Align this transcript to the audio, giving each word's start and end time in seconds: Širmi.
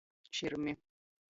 Širmi. 0.39 0.75